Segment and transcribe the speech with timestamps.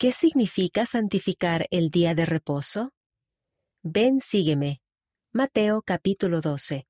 [0.00, 2.94] ¿Qué significa santificar el día de reposo?
[3.82, 4.80] Ven, sígueme.
[5.30, 6.86] Mateo capítulo 12.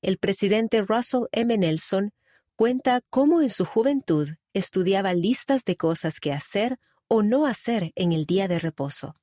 [0.00, 1.58] El presidente Russell M.
[1.58, 2.14] Nelson
[2.56, 6.78] cuenta cómo en su juventud estudiaba listas de cosas que hacer
[7.08, 9.14] o no hacer en el día de reposo.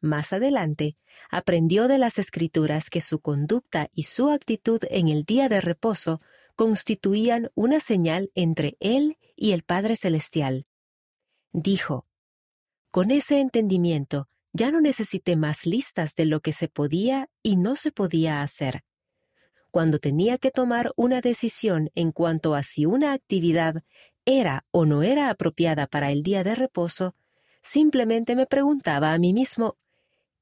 [0.00, 0.96] Más adelante,
[1.28, 6.20] aprendió de las escrituras que su conducta y su actitud en el día de reposo
[6.54, 10.68] constituían una señal entre él y el Padre Celestial.
[11.52, 12.06] Dijo,
[12.90, 17.76] Con ese entendimiento, ya no necesité más listas de lo que se podía y no
[17.76, 18.84] se podía hacer.
[19.70, 23.82] Cuando tenía que tomar una decisión en cuanto a si una actividad
[24.24, 27.14] era o no era apropiada para el día de reposo,
[27.62, 29.76] simplemente me preguntaba a mí mismo,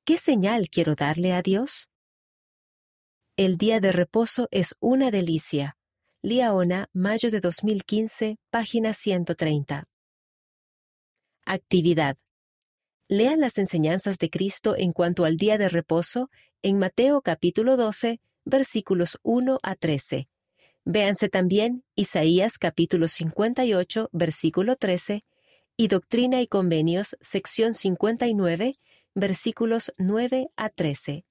[0.05, 1.91] ¿qué señal quiero darle a Dios?
[3.37, 5.77] El día de reposo es una delicia.
[6.23, 9.87] Liaona, mayo de 2015, página 130.
[11.51, 12.19] Actividad.
[13.09, 16.29] Lean las enseñanzas de Cristo en cuanto al día de reposo
[16.61, 20.29] en Mateo capítulo 12, versículos 1 a 13.
[20.85, 25.25] Véanse también Isaías capítulo 58, versículo 13,
[25.79, 28.79] y Doctrina y Convenios, sección 59,
[29.15, 31.25] versículos 9 a 13.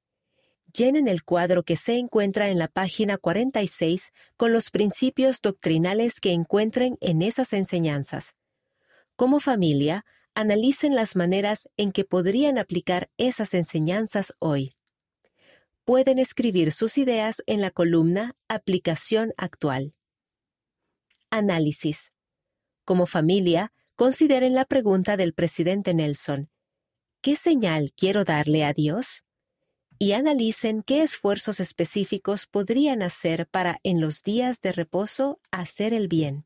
[0.73, 6.31] Llenen el cuadro que se encuentra en la página 46 con los principios doctrinales que
[6.31, 8.33] encuentren en esas enseñanzas.
[9.17, 14.75] Como familia, analicen las maneras en que podrían aplicar esas enseñanzas hoy.
[15.85, 19.95] Pueden escribir sus ideas en la columna Aplicación actual.
[21.31, 22.13] Análisis.
[22.85, 26.51] Como familia, consideren la pregunta del presidente Nelson.
[27.21, 29.25] ¿Qué señal quiero darle a Dios?
[29.97, 36.07] Y analicen qué esfuerzos específicos podrían hacer para en los días de reposo hacer el
[36.07, 36.45] bien.